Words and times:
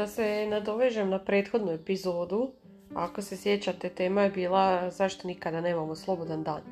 Da 0.00 0.06
se 0.06 0.46
nadovežem 0.48 1.10
na 1.10 1.18
prethodnu 1.18 1.72
epizodu. 1.72 2.52
Ako 2.94 3.22
se 3.22 3.36
sjećate, 3.36 3.88
tema 3.88 4.22
je 4.22 4.30
bila 4.30 4.90
zašto 4.90 5.28
nikada 5.28 5.60
nemamo 5.60 5.94
slobodan 5.96 6.42
dan. 6.42 6.62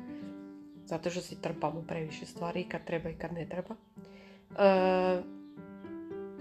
Zato 0.85 1.09
što 1.09 1.21
si 1.21 1.41
trpamo 1.41 1.83
previše 1.87 2.25
stvari 2.25 2.63
kad 2.69 2.85
treba 2.85 3.09
i 3.09 3.13
kad 3.13 3.33
ne 3.33 3.45
treba. 3.49 3.75
E, 3.75 5.21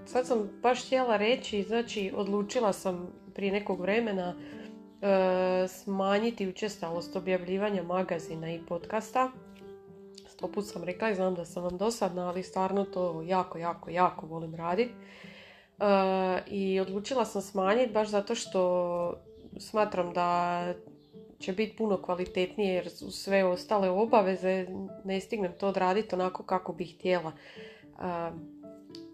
sad 0.07 0.27
sam 0.27 0.51
baš 0.63 0.87
htjela 0.87 1.17
reći, 1.17 1.63
znači 1.63 2.13
odlučila 2.17 2.73
sam 2.73 3.13
prije 3.35 3.53
nekog 3.53 3.81
vremena 3.81 4.35
e, 4.35 5.69
smanjiti 5.69 6.49
učestalost 6.49 7.17
objavljivanja 7.17 7.83
magazina 7.83 8.53
i 8.53 8.61
podcasta. 8.69 9.31
Sto 10.29 10.49
put 10.53 10.67
sam 10.67 10.85
rekla 10.85 11.11
i 11.11 11.15
znam 11.15 11.35
da 11.35 11.45
sam 11.45 11.63
vam 11.63 11.77
dosadna, 11.77 12.29
ali 12.29 12.43
stvarno 12.43 12.85
to 12.85 13.23
jako, 13.23 13.59
jako, 13.59 13.91
jako 13.91 14.27
volim 14.27 14.55
raditi. 14.55 14.95
E, 15.81 15.85
I 16.47 16.81
odlučila 16.81 17.25
sam 17.25 17.43
smanjiti 17.43 17.93
baš 17.93 18.09
zato 18.09 18.35
što 18.35 19.15
smatram 19.59 20.13
da 20.13 20.63
će 21.39 21.53
biti 21.53 21.77
puno 21.77 22.03
kvalitetnije 22.03 22.75
jer 22.75 22.87
u 22.87 23.11
sve 23.11 23.45
ostale 23.45 23.91
obaveze 23.91 24.67
ne 25.05 25.21
stignem 25.21 25.53
to 25.59 25.69
odraditi 25.69 26.15
onako 26.15 26.43
kako 26.43 26.73
bih 26.73 26.95
htjela. 26.99 27.33
E, 27.33 28.31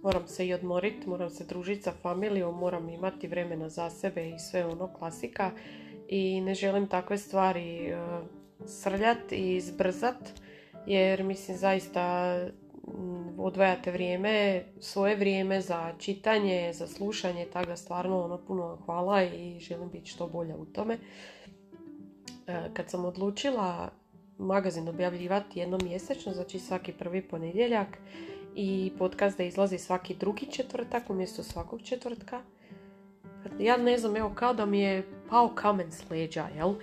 moram 0.05 0.27
se 0.27 0.47
i 0.47 0.55
odmoriti, 0.55 1.09
moram 1.09 1.31
se 1.31 1.45
družiti 1.45 1.83
sa 1.83 1.93
familijom, 2.03 2.59
moram 2.59 2.89
imati 2.89 3.29
vremena 3.29 3.69
za 3.69 3.91
sebe 3.91 4.29
i 4.29 4.39
sve 4.39 4.67
ono 4.67 4.93
klasika 4.93 5.51
i 6.09 6.41
ne 6.41 6.55
želim 6.55 6.87
takve 6.87 7.19
stvari 7.19 7.93
uh, 7.93 8.27
srljat 8.67 9.33
i 9.33 9.57
izbrzat 9.57 10.17
jer 10.87 11.23
mislim 11.23 11.57
zaista 11.57 12.37
odvajate 13.47 13.91
vrijeme, 13.91 14.65
svoje 14.81 15.17
vrijeme 15.17 15.61
za 15.61 15.93
čitanje, 15.99 16.73
za 16.73 16.87
slušanje, 16.87 17.47
tako 17.53 17.67
da 17.67 17.77
stvarno 17.77 18.25
ono 18.25 18.39
puno 18.39 18.79
hvala 18.85 19.23
i 19.23 19.61
želim 19.61 19.91
biti 19.91 20.11
što 20.11 20.27
bolja 20.27 20.57
u 20.57 20.65
tome. 20.65 20.99
E, 22.47 22.71
kad 22.75 22.91
sam 22.91 23.05
odlučila 23.05 23.91
magazin 24.39 24.89
objavljivati 24.89 25.61
jednom 25.61 25.81
mjesečno, 25.85 26.33
znači 26.33 26.59
svaki 26.59 26.93
prvi 26.93 27.23
ponedjeljak 27.23 27.89
i 28.55 28.93
podcast 28.99 29.37
da 29.39 29.45
izlazi 29.45 29.79
svaki 29.79 30.15
drugi 30.15 30.47
četvrtak 30.47 31.11
umjesto 31.11 31.43
svakog 31.43 31.83
četvrtka, 31.83 32.41
ja 33.59 33.77
ne 33.77 33.99
znam, 33.99 34.17
evo 34.17 34.33
kao 34.35 34.55
da 34.55 34.67
mi 34.67 34.81
je 34.81 35.09
pao 35.31 35.49
kamen 35.55 35.93
s 35.93 36.11
leđa, 36.11 36.49
jel? 36.57 36.71
E, 36.71 36.75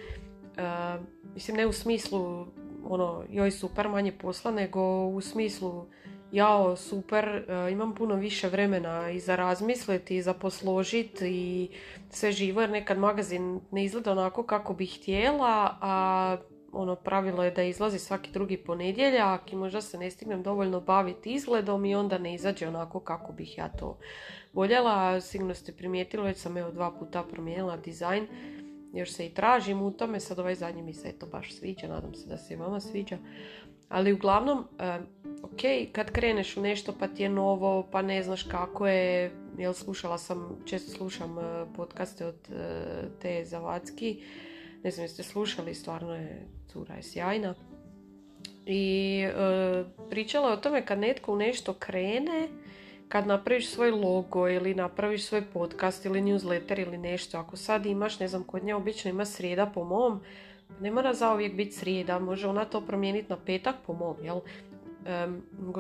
mislim, 1.34 1.58
ne 1.58 1.68
u 1.68 1.74
smislu 1.74 2.46
ono, 2.84 3.24
joj 3.30 3.52
super, 3.52 3.90
manje 3.90 4.12
posla, 4.12 4.52
nego 4.52 5.06
u 5.06 5.22
smislu 5.22 5.86
jao, 6.32 6.76
super, 6.76 7.26
e, 7.26 7.72
imam 7.72 7.96
puno 7.96 8.16
više 8.16 8.50
vremena 8.50 9.10
i 9.10 9.20
za 9.20 9.36
razmisliti 9.36 10.16
i 10.16 10.22
za 10.22 10.34
posložiti 10.34 11.28
i 11.28 11.70
sve 12.10 12.32
živo, 12.32 12.62
jer 12.62 12.70
nekad 12.70 12.98
magazin 12.98 13.62
ne 13.72 13.84
izgleda 13.84 14.12
onako 14.12 14.44
kako 14.44 14.74
bih 14.74 14.98
htjela, 15.02 15.78
a 15.82 16.38
ono 16.72 16.96
pravilo 16.96 17.44
je 17.44 17.52
da 17.52 17.64
izlazi 17.64 18.00
svaki 18.00 18.32
drugi 18.32 18.58
ponedjeljak 18.58 19.54
i 19.54 19.56
možda 19.56 19.82
se 19.82 19.98
ne 19.98 20.12
stignem 20.12 20.44
dovoljno 20.44 20.80
baviti 20.80 21.34
izgledom 21.34 21.86
i 21.86 21.96
onda 21.96 22.18
ne 22.18 22.34
izađe 22.34 22.68
onako 22.68 23.00
kako 23.00 23.34
bih 23.34 23.58
ja 23.58 23.68
to 23.68 23.98
voljela. 24.54 25.22
Sigurno 25.22 25.54
ste 25.54 25.72
primijetili, 25.72 26.24
već 26.24 26.38
sam 26.38 26.58
evo 26.58 26.72
dva 26.72 26.92
puta 26.92 27.24
promijenila 27.24 27.78
dizajn 27.78 28.28
još 28.94 29.12
se 29.12 29.26
i 29.26 29.34
tražim 29.34 29.82
u 29.82 29.92
tome, 29.92 30.20
sad 30.20 30.40
ovaj 30.40 30.56
zadnji 30.56 30.82
mi 30.82 30.94
se 30.94 31.10
eto 31.10 31.26
baš 31.26 31.54
sviđa, 31.54 31.88
nadam 31.88 32.14
se 32.14 32.28
da 32.28 32.38
se 32.38 32.54
i 32.54 32.58
vama 32.58 32.80
sviđa. 32.80 33.18
Ali 33.90 34.14
uglavnom, 34.14 34.68
ok, 35.44 35.62
kad 35.92 36.12
kreneš 36.12 36.58
u 36.58 36.62
nešto 36.62 36.94
pa 37.00 37.08
ti 37.08 37.24
je 37.24 37.30
novo, 37.30 37.88
pa 37.92 38.02
ne 38.02 38.24
znaš 38.24 38.44
kako 38.44 38.88
je, 38.88 39.32
jel 39.58 39.74
slušala 39.74 40.18
sam, 40.18 40.58
često 40.66 40.92
slušam 40.92 41.40
e, 41.40 41.66
podcaste 41.76 42.26
od 42.26 42.50
e, 42.52 42.84
te 43.22 43.46
Zavacki, 43.46 44.24
ne 44.84 44.92
znam 44.92 45.04
jeste 45.04 45.24
slušali, 45.24 45.76
stvarno 45.76 46.16
je, 46.16 46.48
cura 46.68 46.96
je 46.96 47.04
sjajna. 47.04 47.56
I 48.66 49.24
e, 49.24 49.84
pričala 50.10 50.48
je 50.48 50.54
o 50.54 50.62
tome 50.62 50.86
kad 50.86 51.00
netko 51.00 51.34
u 51.34 51.38
nešto 51.38 51.74
krene, 51.74 52.48
kad 53.12 53.28
napraviš 53.28 53.70
svoj 53.70 53.92
logo 53.92 54.50
ili 54.50 54.76
napraviš 54.76 55.26
svoj 55.26 55.42
podcast 55.54 56.06
ili 56.06 56.22
newsletter 56.22 56.82
ili 56.82 56.98
nešto, 56.98 57.38
ako 57.38 57.58
sad 57.58 57.86
imaš, 57.86 58.20
ne 58.20 58.28
znam, 58.28 58.44
kod 58.44 58.64
nje 58.64 58.76
obično 58.76 59.10
ima 59.12 59.26
srijeda 59.26 59.66
po 59.66 59.84
mom, 59.84 60.22
ne 60.80 60.92
mora 60.92 61.14
zauvijek 61.14 61.56
biti 61.56 61.72
srijeda, 61.72 62.20
može 62.20 62.48
ona 62.48 62.66
to 62.66 62.82
promijeniti 62.82 63.30
na 63.30 63.38
petak 63.46 63.76
po 63.86 63.94
mom, 63.94 64.16
jel? 64.24 64.40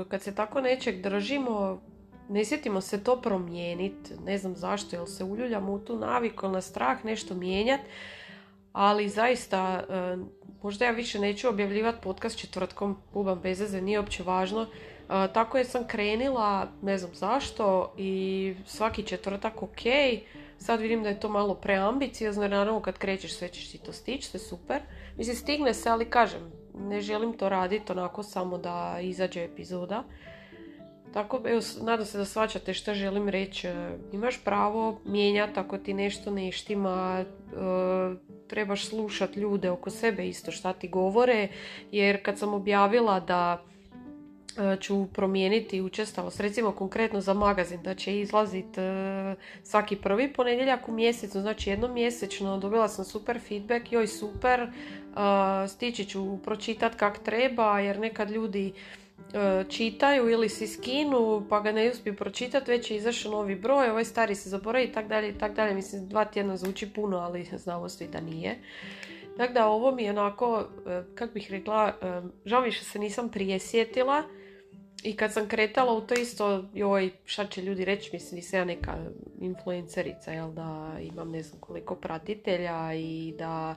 kad 0.09 0.21
se 0.21 0.35
tako 0.35 0.61
nečeg 0.61 1.01
držimo, 1.01 1.81
ne 2.29 2.45
sjetimo 2.45 2.81
se 2.81 3.03
to 3.03 3.21
promijeniti, 3.21 4.11
ne 4.25 4.37
znam 4.37 4.55
zašto, 4.55 4.95
jel 4.95 5.05
se 5.05 5.23
uljuljamo 5.23 5.73
u 5.73 5.79
tu 5.79 5.97
naviku 5.97 6.49
na 6.49 6.61
strah 6.61 7.05
nešto 7.05 7.35
mijenjati, 7.35 7.83
ali 8.73 9.09
zaista, 9.09 9.83
možda 10.63 10.85
ja 10.85 10.91
više 10.91 11.19
neću 11.19 11.49
objavljivati 11.49 12.01
podcast 12.03 12.37
četvrtkom, 12.37 12.97
bubam 13.13 13.39
bezeze, 13.39 13.81
nije 13.81 13.99
uopće 13.99 14.23
važno, 14.23 14.67
tako 15.33 15.57
je 15.57 15.65
sam 15.65 15.87
krenila, 15.87 16.67
ne 16.81 16.97
znam 16.97 17.15
zašto, 17.15 17.93
i 17.97 18.53
svaki 18.65 19.03
četvrtak 19.03 19.63
ok. 19.63 19.81
Sad 20.57 20.79
vidim 20.79 21.03
da 21.03 21.09
je 21.09 21.19
to 21.19 21.29
malo 21.29 21.55
preambiciozno, 21.55 22.43
jer 22.43 22.51
naravno 22.51 22.81
kad 22.81 22.97
krećeš 22.97 23.37
sve 23.37 23.47
ćeš 23.47 23.71
ti 23.71 23.77
to 23.77 23.93
stići, 23.93 24.27
sve 24.27 24.39
super. 24.39 24.81
Mislim, 25.17 25.35
stigne 25.35 25.73
se, 25.73 25.89
ali 25.89 26.09
kažem, 26.09 26.51
ne 26.73 27.01
želim 27.01 27.33
to 27.33 27.49
raditi 27.49 27.91
onako 27.91 28.23
samo 28.23 28.57
da 28.57 28.97
izađe 29.01 29.43
epizoda. 29.43 30.03
Tako, 31.13 31.41
evo, 31.45 31.61
nadam 31.81 32.05
se 32.05 32.17
da 32.17 32.25
svačate 32.25 32.73
što 32.73 32.93
želim 32.93 33.29
reći. 33.29 33.67
E, 33.67 33.97
imaš 34.11 34.43
pravo 34.43 35.01
mijenjati 35.05 35.59
ako 35.59 35.77
ti 35.77 35.93
nešto 35.93 36.31
ne 36.31 36.51
štima, 36.51 37.25
e, 37.25 37.25
trebaš 38.47 38.85
slušati 38.85 39.39
ljude 39.39 39.69
oko 39.69 39.89
sebe 39.89 40.27
isto 40.27 40.51
šta 40.51 40.73
ti 40.73 40.87
govore, 40.87 41.47
jer 41.91 42.25
kad 42.25 42.39
sam 42.39 42.53
objavila 42.53 43.19
da 43.19 43.63
ću 44.79 45.07
promijeniti 45.13 45.81
učestalost, 45.81 46.39
recimo 46.39 46.71
konkretno 46.71 47.21
za 47.21 47.33
magazin, 47.33 47.81
da 47.83 47.95
će 47.95 48.19
izlazit 48.19 48.77
e, 48.77 49.35
svaki 49.63 49.95
prvi 49.95 50.33
ponedjeljak 50.33 50.89
u 50.89 50.91
mjesecu, 50.91 51.41
znači 51.41 51.69
jednom 51.69 51.93
mjesečno, 51.93 52.57
dobila 52.57 52.87
sam 52.87 53.05
super 53.05 53.39
feedback, 53.47 53.91
joj 53.91 54.07
super, 54.07 54.59
e, 54.61 54.67
stići 55.67 56.05
ću 56.05 56.37
pročitat 56.37 56.95
kak 56.95 57.23
treba, 57.23 57.79
jer 57.79 57.99
nekad 57.99 58.31
ljudi 58.31 58.73
čitaju 59.69 60.29
ili 60.29 60.49
si 60.49 60.67
skinu 60.67 61.45
pa 61.49 61.59
ga 61.59 61.71
ne 61.71 61.89
uspiju 61.91 62.15
pročitati, 62.15 62.71
već 62.71 62.91
je 62.91 62.97
izašao 62.97 63.31
novi 63.31 63.55
broj, 63.55 63.89
ovaj 63.89 64.05
stari 64.05 64.35
se 64.35 64.49
zaboravi 64.49 64.85
i 64.85 64.91
tak 64.91 65.07
dalje 65.07 65.29
i 65.29 65.37
tak 65.37 65.53
dalje. 65.53 65.73
Mislim, 65.73 66.07
dva 66.07 66.25
tjedna 66.25 66.57
zvuči 66.57 66.89
puno, 66.89 67.17
ali 67.17 67.49
znamo 67.63 67.89
svi 67.89 68.07
da 68.07 68.21
nije. 68.21 68.57
Tako 69.37 69.53
da 69.53 69.67
ovo 69.67 69.91
mi 69.91 70.03
je 70.03 70.09
onako, 70.09 70.67
kak 71.15 71.33
bih 71.33 71.51
rekla, 71.51 71.93
žao 72.45 72.61
mi 72.61 72.71
što 72.71 72.85
se 72.85 72.99
nisam 72.99 73.29
prije 73.29 73.59
sjetila, 73.59 74.23
i 75.03 75.15
kad 75.15 75.33
sam 75.33 75.47
kretala 75.47 75.93
u 75.93 76.01
to 76.01 76.13
isto, 76.13 76.65
joj, 76.73 77.11
šta 77.25 77.45
će 77.45 77.61
ljudi 77.61 77.85
reći, 77.85 78.09
mislim, 78.13 78.35
nisam 78.35 78.59
ja 78.59 78.65
neka 78.65 78.97
influencerica, 79.39 80.31
jel, 80.31 80.51
da 80.51 80.97
imam 81.01 81.31
ne 81.31 81.43
znam 81.43 81.59
koliko 81.59 81.95
pratitelja 81.95 82.93
i 82.93 83.33
da, 83.37 83.75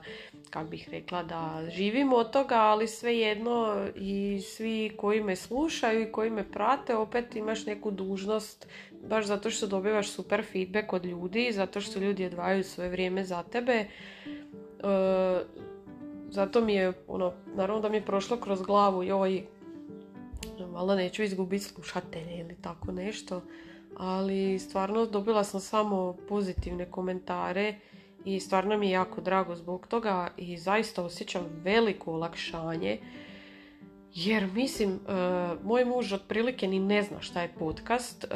kak 0.49 0.69
bih 0.69 0.89
rekla, 0.91 1.23
da 1.23 1.61
živim 1.69 2.13
od 2.13 2.31
toga, 2.31 2.55
ali 2.55 2.87
svejedno 2.87 3.87
i 3.95 4.41
svi 4.41 4.91
koji 4.97 5.23
me 5.23 5.35
slušaju 5.35 6.01
i 6.01 6.11
koji 6.11 6.29
me 6.29 6.51
prate, 6.51 6.95
opet 6.95 7.35
imaš 7.35 7.65
neku 7.65 7.91
dužnost, 7.91 8.67
baš 9.09 9.25
zato 9.25 9.49
što 9.49 9.67
dobivaš 9.67 10.09
super 10.09 10.43
feedback 10.51 10.93
od 10.93 11.05
ljudi, 11.05 11.51
zato 11.51 11.81
što 11.81 11.99
ljudi 11.99 12.25
odvajaju 12.25 12.63
svoje 12.63 12.89
vrijeme 12.89 13.23
za 13.23 13.43
tebe. 13.43 13.85
E, 14.85 15.43
zato 16.29 16.61
mi 16.61 16.73
je, 16.73 16.93
ono, 17.07 17.33
naravno 17.55 17.81
da 17.81 17.89
mi 17.89 17.97
je 17.97 18.05
prošlo 18.05 18.37
kroz 18.37 18.61
glavu, 18.61 19.03
joj, 19.03 19.45
valjda 20.59 20.95
neću 20.95 21.23
izgubiti 21.23 21.63
slušatelje 21.63 22.37
ili 22.37 22.55
tako 22.61 22.91
nešto, 22.91 23.41
ali 23.97 24.59
stvarno 24.59 25.05
dobila 25.05 25.43
sam 25.43 25.59
samo 25.59 26.15
pozitivne 26.29 26.91
komentare 26.91 27.75
i 28.25 28.39
stvarno 28.39 28.77
mi 28.77 28.87
je 28.87 28.91
jako 28.91 29.21
drago 29.21 29.55
zbog 29.55 29.87
toga 29.87 30.29
i 30.37 30.57
zaista 30.57 31.03
osjećam 31.03 31.45
veliko 31.63 32.13
olakšanje 32.13 32.99
Jer 34.15 34.47
mislim, 34.53 34.89
e, 34.91 34.99
moj 35.63 35.85
muž 35.85 36.13
otprilike 36.13 36.67
ni 36.67 36.79
ne 36.79 37.01
zna 37.03 37.21
šta 37.21 37.41
je 37.41 37.53
podcast. 37.59 38.23
E, 38.23 38.27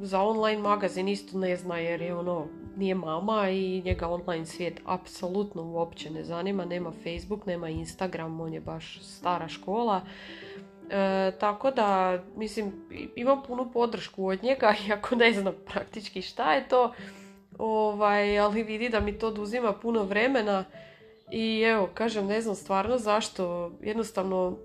za 0.00 0.20
online 0.20 0.62
magazin 0.62 1.08
isto 1.08 1.38
ne 1.38 1.56
zna 1.56 1.78
jer 1.78 2.02
je 2.02 2.14
ono, 2.14 2.46
nije 2.76 2.94
mama 2.94 3.50
i 3.50 3.82
njega 3.84 4.08
online 4.08 4.46
svijet 4.46 4.80
apsolutno 4.84 5.62
uopće 5.62 6.10
ne 6.10 6.24
zanima. 6.24 6.64
Nema 6.64 6.92
Facebook, 6.92 7.46
nema 7.46 7.68
Instagram, 7.68 8.40
on 8.40 8.54
je 8.54 8.60
baš 8.60 9.00
stara 9.02 9.48
škola. 9.48 10.00
E, 10.90 11.32
tako 11.40 11.70
da, 11.70 12.18
mislim, 12.36 12.72
imam 13.16 13.42
punu 13.46 13.70
podršku 13.72 14.26
od 14.26 14.42
njega, 14.42 14.74
iako 14.88 15.16
ne 15.16 15.32
znam 15.32 15.54
praktički 15.66 16.22
šta 16.22 16.54
je 16.54 16.68
to, 16.68 16.92
ovaj, 17.58 18.38
ali 18.38 18.62
vidi 18.62 18.88
da 18.88 19.00
mi 19.00 19.18
to 19.18 19.28
oduzima 19.28 19.72
puno 19.72 20.02
vremena 20.02 20.64
i 21.30 21.62
evo, 21.62 21.88
kažem, 21.94 22.26
ne 22.26 22.40
znam 22.40 22.54
stvarno 22.54 22.98
zašto, 22.98 23.72
jednostavno 23.82 24.58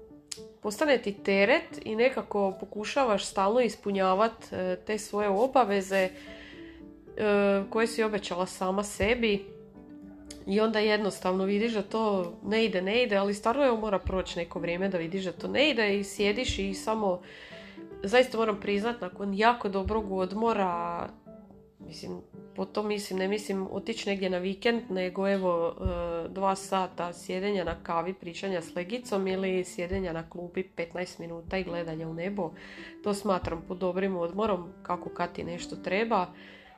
postane 0.61 0.97
ti 0.97 1.13
teret 1.23 1.79
i 1.85 1.95
nekako 1.95 2.53
pokušavaš 2.59 3.25
stalno 3.25 3.61
ispunjavati 3.61 4.55
e, 4.55 4.77
te 4.85 4.97
svoje 4.97 5.29
obaveze 5.29 6.09
koje 7.69 7.87
si 7.87 8.03
obećala 8.03 8.45
sama 8.45 8.83
sebi 8.83 9.45
i 10.47 10.59
onda 10.59 10.79
jednostavno 10.79 11.43
vidiš 11.43 11.73
da 11.73 11.81
to 11.81 12.33
ne 12.45 12.65
ide, 12.65 12.81
ne 12.81 13.03
ide, 13.03 13.15
ali 13.15 13.33
stvarno 13.33 13.63
je 13.63 13.71
mora 13.71 13.99
proći 13.99 14.39
neko 14.39 14.59
vrijeme 14.59 14.89
da 14.89 14.97
vidiš 14.97 15.23
da 15.23 15.31
to 15.31 15.47
ne 15.47 15.69
ide 15.69 15.99
i 15.99 16.03
sjediš 16.03 16.59
i 16.59 16.73
samo, 16.73 17.21
zaista 18.03 18.37
moram 18.37 18.59
priznat, 18.59 19.01
nakon 19.01 19.33
jako 19.33 19.69
dobrog 19.69 20.11
odmora, 20.11 21.09
mislim, 21.79 22.21
po 22.55 22.65
to 22.65 22.83
mislim, 22.83 23.19
ne 23.19 23.27
mislim 23.27 23.67
otići 23.71 24.09
negdje 24.09 24.29
na 24.29 24.37
vikend, 24.37 24.81
nego 24.89 25.29
evo 25.29 25.75
e, 25.75 26.29
dva 26.29 26.55
sata 26.55 27.13
sjedenja 27.13 27.63
na 27.63 27.75
kavi, 27.83 28.13
pričanja 28.13 28.61
s 28.61 28.75
legicom 28.75 29.27
ili 29.27 29.63
sjedenja 29.63 30.13
na 30.13 30.29
klupi 30.29 30.63
15 30.77 31.19
minuta 31.19 31.57
i 31.57 31.63
gledanja 31.63 32.07
u 32.07 32.13
nebo. 32.13 32.51
To 33.03 33.13
smatram 33.13 33.63
po 33.67 33.75
dobrim 33.75 34.17
odmorom, 34.17 34.69
kako 34.83 35.09
kad 35.09 35.33
ti 35.33 35.43
nešto 35.43 35.75
treba. 35.75 36.27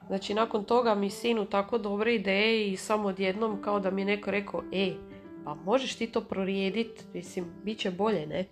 Znači, 0.08 0.34
nakon 0.34 0.64
toga 0.64 0.96
mi 0.96 1.10
sinu 1.10 1.46
tako 1.46 1.78
dobre 1.78 2.16
ideje 2.16 2.72
i 2.72 2.78
samo 2.78 3.08
odjednom 3.08 3.62
kao 3.62 3.80
da 3.80 3.92
mi 3.92 4.02
je 4.02 4.06
neko 4.06 4.32
rekao, 4.32 4.64
e, 4.74 4.94
pa 5.46 5.54
možeš 5.54 5.96
ti 5.96 6.08
to 6.08 6.22
prorijedit, 6.22 7.04
mislim, 7.14 7.46
bit 7.64 7.78
će 7.78 7.92
bolje, 7.92 8.28
ne? 8.28 8.46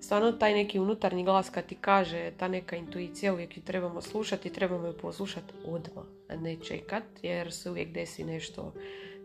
Stvarno 0.00 0.32
taj 0.32 0.54
neki 0.54 0.78
unutarnji 0.78 1.24
glas 1.24 1.50
kad 1.50 1.66
ti 1.66 1.76
kaže, 1.80 2.30
ta 2.36 2.48
neka 2.48 2.76
intuicija 2.76 3.32
uvijek 3.32 3.56
ju 3.56 3.62
trebamo 3.62 4.00
slušati, 4.00 4.52
trebamo 4.52 4.86
ju 4.86 4.96
poslušati 4.96 5.54
odmah, 5.66 6.04
a 6.28 6.36
ne 6.36 6.56
čekat, 6.56 7.04
jer 7.22 7.52
se 7.52 7.70
uvijek 7.70 7.92
desi 7.92 8.24
nešto 8.24 8.72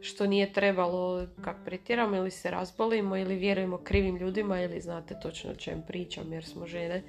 što 0.02 0.28
nije 0.28 0.54
trebalo 0.54 1.28
kak 1.42 1.58
pretjeramo 1.66 2.16
ili 2.16 2.32
se 2.32 2.52
razbolimo 2.52 3.18
ili 3.18 3.36
vjerujemo 3.36 3.78
krivim 3.78 4.18
ljudima 4.18 4.62
ili 4.62 4.82
znate 4.82 5.20
točno 5.20 5.52
o 5.52 5.56
čem 5.56 5.84
pričam 5.88 6.34
jer 6.34 6.46
smo 6.46 6.68
žene. 6.68 7.04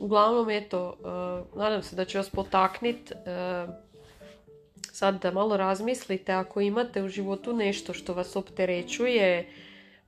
Uglavnom, 0.00 0.50
eto, 0.50 0.96
uh, 0.98 1.58
nadam 1.58 1.82
se 1.82 1.96
da 1.96 2.04
će 2.04 2.18
vas 2.18 2.30
potaknit 2.30 3.12
uh, 3.12 3.74
sad 4.92 5.22
da 5.22 5.30
malo 5.30 5.56
razmislite 5.56 6.32
ako 6.32 6.60
imate 6.60 7.02
u 7.02 7.08
životu 7.08 7.52
nešto 7.52 7.92
što 7.92 8.14
vas 8.14 8.36
opterećuje, 8.36 9.46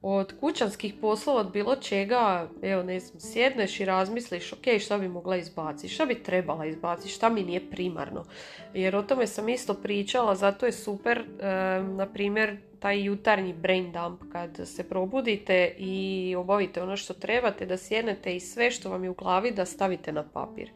od 0.02 0.32
kućanskih 0.40 0.94
poslova, 1.00 1.40
od 1.40 1.52
bilo 1.52 1.76
čega, 1.76 2.48
evo 2.62 2.82
ne 2.82 3.00
znam, 3.00 3.20
sjedneš 3.20 3.80
i 3.80 3.84
razmisliš, 3.84 4.52
ok, 4.52 4.64
šta 4.80 4.98
bi 4.98 5.08
mogla 5.08 5.36
izbaciti, 5.36 5.94
šta 5.94 6.06
bi 6.06 6.22
trebala 6.22 6.66
izbaciti, 6.66 7.08
šta 7.08 7.28
mi 7.28 7.42
nije 7.42 7.70
primarno. 7.70 8.24
Jer 8.74 8.96
o 8.96 9.02
tome 9.02 9.26
sam 9.26 9.48
isto 9.48 9.74
pričala, 9.74 10.34
zato 10.34 10.66
je 10.66 10.72
super, 10.72 11.18
e, 11.18 11.24
na 11.82 12.06
primjer, 12.06 12.56
taj 12.80 13.04
jutarnji 13.04 13.52
brain 13.52 13.92
dump 13.92 14.22
kad 14.32 14.60
se 14.64 14.88
probudite 14.88 15.74
i 15.78 16.34
obavite 16.38 16.82
ono 16.82 16.96
što 16.96 17.14
trebate, 17.14 17.66
da 17.66 17.76
sjednete 17.76 18.36
i 18.36 18.40
sve 18.40 18.70
što 18.70 18.90
vam 18.90 19.04
je 19.04 19.10
u 19.10 19.14
glavi 19.14 19.50
da 19.50 19.64
stavite 19.64 20.12
na 20.12 20.22
papir. 20.22 20.70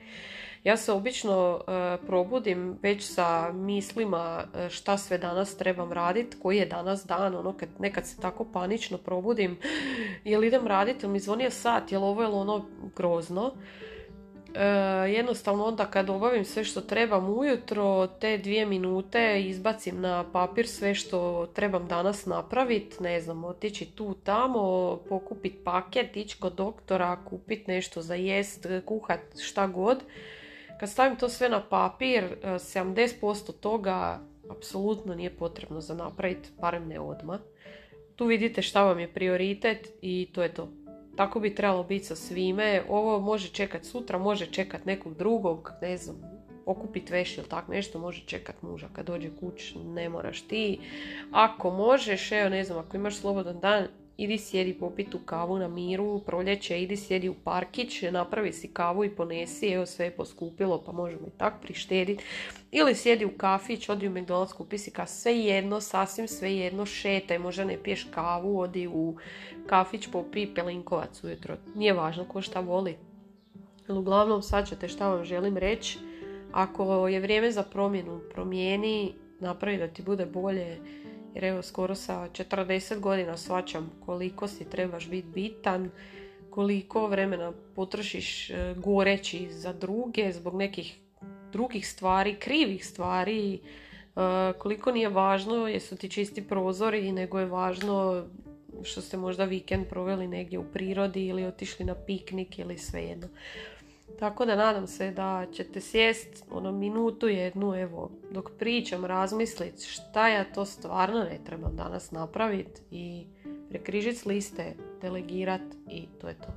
Ja 0.64 0.76
se 0.76 0.92
obično 0.92 1.60
e, 1.60 2.06
probudim 2.06 2.78
već 2.82 3.04
sa 3.04 3.52
mislima 3.52 4.44
e, 4.54 4.70
šta 4.70 4.98
sve 4.98 5.18
danas 5.18 5.56
trebam 5.56 5.92
raditi, 5.92 6.36
koji 6.42 6.56
je 6.56 6.66
danas 6.66 7.06
dan, 7.06 7.34
ono 7.34 7.52
kad 7.52 7.68
nekad 7.78 8.06
se 8.06 8.20
tako 8.20 8.44
panično 8.44 8.98
probudim, 8.98 9.58
jel 10.24 10.44
idem 10.44 10.66
raditi, 10.66 11.04
jel 11.04 11.12
mi 11.12 11.20
zvonio 11.20 11.50
sat, 11.50 11.92
jel 11.92 12.04
ovo 12.04 12.22
je 12.22 12.28
ono 12.28 12.66
grozno. 12.96 13.52
E, 14.54 14.64
jednostavno 15.10 15.64
onda 15.64 15.86
kad 15.86 16.10
obavim 16.10 16.44
sve 16.44 16.64
što 16.64 16.80
trebam 16.80 17.38
ujutro, 17.38 18.06
te 18.06 18.38
dvije 18.38 18.66
minute 18.66 19.42
izbacim 19.42 20.00
na 20.00 20.24
papir 20.32 20.68
sve 20.68 20.94
što 20.94 21.46
trebam 21.54 21.86
danas 21.86 22.26
napraviti, 22.26 23.02
ne 23.02 23.20
znam, 23.20 23.44
otići 23.44 23.86
tu 23.86 24.14
tamo, 24.24 24.96
pokupiti 25.08 25.64
paket, 25.64 26.16
ići 26.16 26.36
kod 26.40 26.54
doktora, 26.54 27.16
kupiti 27.24 27.70
nešto 27.70 28.02
za 28.02 28.14
jest, 28.14 28.66
kuhat 28.86 29.20
šta 29.38 29.66
god 29.66 29.98
kad 30.80 30.90
stavim 30.90 31.16
to 31.16 31.28
sve 31.28 31.48
na 31.48 31.62
papir, 31.62 32.24
70% 32.42 33.50
e, 33.50 33.52
toga 33.60 34.20
apsolutno 34.50 35.14
nije 35.14 35.36
potrebno 35.36 35.80
za 35.80 35.94
napraviti, 35.94 36.48
barem 36.60 36.88
ne 36.88 37.00
odmah. 37.00 37.40
Tu 38.16 38.26
vidite 38.26 38.62
šta 38.62 38.84
vam 38.84 38.98
je 39.00 39.12
prioritet 39.12 39.88
i 40.02 40.28
to 40.34 40.42
je 40.42 40.54
to. 40.54 40.68
Tako 41.16 41.40
bi 41.40 41.54
trebalo 41.54 41.84
biti 41.84 42.04
sa 42.04 42.16
svime. 42.16 42.82
Ovo 42.88 43.20
može 43.20 43.48
čekat 43.48 43.84
sutra, 43.84 44.18
može 44.18 44.46
čekat 44.46 44.84
nekog 44.84 45.14
drugog, 45.14 45.72
ne 45.82 45.96
znam, 45.96 46.16
okupit 46.66 47.10
veš 47.10 47.38
ili 47.38 47.48
tak 47.48 47.68
nešto, 47.68 47.98
može 47.98 48.22
čekat 48.26 48.62
muža 48.62 48.88
kad 48.92 49.06
dođe 49.06 49.30
kuć, 49.40 49.74
ne 49.84 50.08
moraš 50.08 50.40
ti. 50.40 50.80
Ako 51.32 51.70
možeš, 51.70 52.32
evo 52.32 52.48
ne 52.48 52.64
znam, 52.64 52.78
ako 52.78 52.96
imaš 52.96 53.16
slobodan 53.16 53.60
dan, 53.60 53.86
idi 54.20 54.38
sjedi 54.38 54.74
popit 54.74 55.14
u 55.14 55.18
kavu 55.18 55.58
na 55.58 55.68
miru, 55.68 56.20
proljeće, 56.26 56.82
idi 56.82 56.96
sjedi 56.96 57.28
u 57.28 57.34
parkić, 57.34 58.02
napravi 58.02 58.52
si 58.52 58.68
kavu 58.68 59.04
i 59.04 59.10
ponesi, 59.10 59.68
evo 59.68 59.86
sve 59.86 60.04
je 60.04 60.10
poskupilo 60.10 60.82
pa 60.86 60.92
možemo 60.92 61.26
i 61.26 61.38
tak 61.38 61.54
prištediti. 61.62 62.24
Ili 62.70 62.94
sjedi 62.94 63.24
u 63.24 63.30
kafić, 63.36 63.88
odi 63.88 64.08
u 64.08 64.10
McDonald's, 64.10 64.52
kupi 64.52 64.78
si 64.78 64.90
ka 64.90 65.06
sve 65.06 65.38
jedno, 65.38 65.80
sasvim 65.80 66.28
sve 66.28 66.56
jedno, 66.56 66.86
šetaj, 66.86 67.38
možda 67.38 67.64
ne 67.64 67.78
piješ 67.82 68.06
kavu, 68.10 68.58
odi 68.58 68.86
u 68.86 69.16
kafić, 69.66 70.06
popi 70.12 70.54
pelinkovac 70.54 71.24
ujutro. 71.24 71.56
Nije 71.74 71.92
važno 71.92 72.24
ko 72.24 72.42
šta 72.42 72.60
voli. 72.60 72.96
Ali 73.88 73.98
uglavnom 73.98 74.42
sad 74.42 74.68
ćete 74.68 74.88
šta 74.88 75.08
vam 75.08 75.24
želim 75.24 75.56
reći. 75.56 75.98
Ako 76.52 77.08
je 77.08 77.20
vrijeme 77.20 77.52
za 77.52 77.62
promjenu, 77.62 78.20
promijeni, 78.34 79.14
napravi 79.40 79.78
da 79.78 79.88
ti 79.88 80.02
bude 80.02 80.26
bolje, 80.26 80.78
jer 81.34 81.44
evo 81.44 81.62
skoro 81.62 81.94
sa 81.94 82.28
40 82.32 82.98
godina 82.98 83.36
svačam 83.36 83.90
koliko 84.06 84.48
si 84.48 84.70
trebaš 84.70 85.08
biti 85.08 85.28
bitan, 85.34 85.90
koliko 86.50 87.06
vremena 87.06 87.52
potrošiš 87.74 88.50
e, 88.50 88.74
goreći 88.76 89.48
za 89.50 89.72
druge 89.72 90.32
zbog 90.32 90.54
nekih 90.54 90.98
drugih 91.52 91.88
stvari, 91.88 92.34
krivih 92.34 92.86
stvari, 92.86 93.54
e, 93.54 93.60
koliko 94.58 94.92
nije 94.92 95.08
važno 95.08 95.68
jesu 95.68 95.96
ti 95.96 96.08
čisti 96.08 96.48
prozori, 96.48 97.12
nego 97.12 97.38
je 97.38 97.46
važno 97.46 98.26
što 98.82 99.00
ste 99.00 99.16
možda 99.16 99.44
vikend 99.44 99.86
proveli 99.86 100.26
negdje 100.26 100.58
u 100.58 100.64
prirodi 100.72 101.26
ili 101.26 101.44
otišli 101.44 101.84
na 101.84 101.94
piknik 101.94 102.58
ili 102.58 102.78
svejedno. 102.78 103.28
Tako 104.18 104.44
da 104.44 104.56
nadam 104.56 104.86
se 104.86 105.10
da 105.10 105.46
ćete 105.52 105.80
sjest 105.80 106.44
ono 106.50 106.72
minutu 106.72 107.28
jednu, 107.28 107.74
evo, 107.74 108.10
dok 108.30 108.50
pričam, 108.58 109.04
razmisliti 109.04 109.84
šta 109.84 110.28
ja 110.28 110.44
to 110.44 110.64
stvarno 110.64 111.18
ne 111.18 111.38
trebam 111.44 111.76
danas 111.76 112.10
napraviti 112.10 112.80
i 112.90 113.26
prekrižiti 113.68 114.16
s 114.16 114.26
liste, 114.26 114.74
delegirat 115.02 115.62
i 115.88 116.06
to 116.20 116.28
je 116.28 116.34
to. 116.34 116.52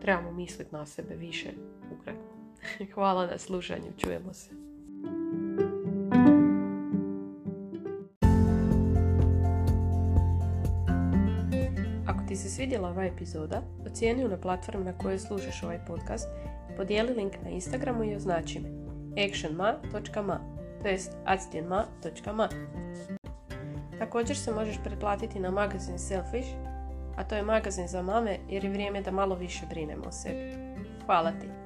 Trebamo 0.00 0.32
misliti 0.32 0.74
na 0.74 0.86
sebe 0.86 1.14
više 1.14 1.48
ukratko. 2.00 2.34
Hvala 2.94 3.26
na 3.26 3.38
slušanju, 3.38 3.92
čujemo 3.98 4.34
se. 4.34 4.67
Svidjela 12.58 12.88
ova 12.88 13.04
epizoda, 13.04 13.62
ocijeni 13.86 14.28
na 14.28 14.36
platformi 14.36 14.84
na 14.84 14.98
kojoj 14.98 15.18
slušaš 15.18 15.62
ovaj 15.62 15.78
podcast 15.86 16.28
podijeli 16.76 17.14
link 17.14 17.32
na 17.44 17.50
Instagramu 17.50 18.04
i 18.04 18.16
označi 18.16 18.60
me 18.60 18.68
actionma.ma 19.24 20.40
to 20.82 20.88
jest 20.88 21.12
actionma.ma 21.24 22.48
Također 23.98 24.36
se 24.36 24.52
možeš 24.52 24.76
pretplatiti 24.84 25.40
na 25.40 25.50
magazin 25.50 25.98
Selfish, 25.98 26.48
a 27.16 27.24
to 27.24 27.34
je 27.34 27.42
magazin 27.42 27.88
za 27.88 28.02
mame 28.02 28.38
jer 28.48 28.64
je 28.64 28.70
vrijeme 28.70 29.02
da 29.02 29.10
malo 29.10 29.34
više 29.34 29.66
brinemo 29.70 30.04
o 30.06 30.12
sebi. 30.12 30.52
Hvala 31.06 31.32
ti! 31.32 31.57